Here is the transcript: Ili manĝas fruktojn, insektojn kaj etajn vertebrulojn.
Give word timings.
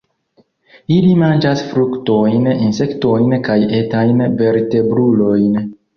Ili 0.93 1.09
manĝas 1.23 1.61
fruktojn, 1.73 2.49
insektojn 2.69 3.35
kaj 3.49 3.59
etajn 3.81 4.25
vertebrulojn. 4.41 5.61